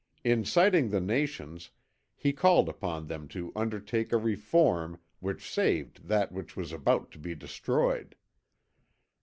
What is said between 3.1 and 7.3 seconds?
to undertake a reform which saved that which was about to